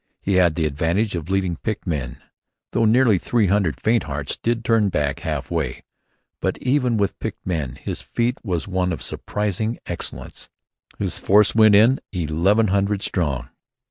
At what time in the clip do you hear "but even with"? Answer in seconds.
6.39-7.19